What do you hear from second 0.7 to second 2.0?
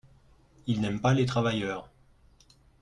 n’aiment pas les travailleurs.